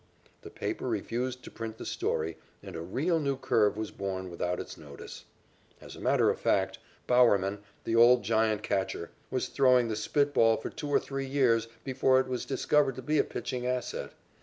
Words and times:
The 0.41 0.49
paper 0.49 0.87
refused 0.87 1.43
to 1.43 1.51
print 1.51 1.77
the 1.77 1.85
story 1.85 2.35
and 2.63 2.75
a 2.75 2.81
real 2.81 3.19
new 3.19 3.37
curve 3.37 3.77
was 3.77 3.91
born 3.91 4.31
without 4.31 4.59
its 4.59 4.75
notice. 4.75 5.25
As 5.79 5.95
a 5.95 5.99
matter 6.01 6.31
of 6.31 6.39
fact, 6.39 6.79
Bowerman, 7.05 7.59
the 7.83 7.95
old 7.95 8.23
Giant 8.23 8.63
catcher, 8.63 9.11
was 9.29 9.47
throwing 9.49 9.89
the 9.89 9.95
spit 9.95 10.33
ball 10.33 10.57
for 10.57 10.71
two 10.71 10.89
or 10.89 10.99
three 10.99 11.27
years 11.27 11.67
before 11.83 12.19
it 12.19 12.25
was 12.25 12.45
discovered 12.45 12.95
to 12.95 13.03
be 13.03 13.19
a 13.19 13.23
pitching 13.23 13.67
asset. 13.67 14.13